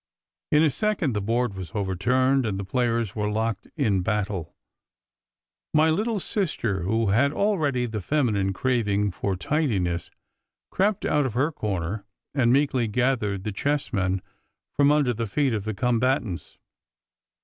[0.51, 4.55] In a second the board was overturned and the players were locked in battle.
[5.75, 10.09] My little sister, who had already the feminine craving for tidiness,
[10.71, 12.03] crept out of her corner
[12.33, 14.23] and meekly gathered the chessmen
[14.75, 16.57] from under the feet of the combatants.